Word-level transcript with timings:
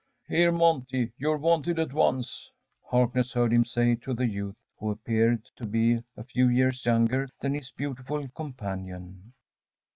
“Here, 0.27 0.51
Monty, 0.51 1.11
you're 1.19 1.37
wanted 1.37 1.77
at 1.77 1.93
once,‚ÄĚ 1.93 2.89
Harkness 2.89 3.33
heard 3.33 3.53
him 3.53 3.63
say 3.63 3.93
to 3.97 4.15
the 4.15 4.25
youth, 4.25 4.55
who 4.79 4.89
appeared 4.89 5.47
to 5.57 5.67
be 5.67 5.99
a 6.17 6.23
few 6.23 6.47
years 6.47 6.83
younger 6.87 7.27
than 7.39 7.53
his 7.53 7.69
beautiful 7.69 8.27
companion. 8.29 9.33